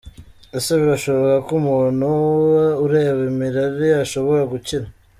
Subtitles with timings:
[0.57, 2.09] Ese birashoboka ko umuntu
[2.85, 4.85] ureba imirari ashobora gukira?.